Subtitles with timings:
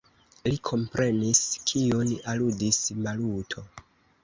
[0.45, 1.41] Li komprenis,
[1.73, 3.67] kiun aludis Maluto.